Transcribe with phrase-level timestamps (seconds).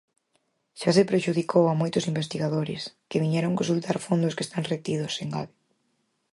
[0.79, 5.53] Xa se prexudicou a moitos investigadores, que viñeron consultar fondos que están retidos, engade.